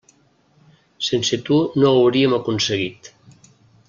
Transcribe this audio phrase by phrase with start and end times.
[1.07, 3.11] Sense tu no ho hauríem aconseguit.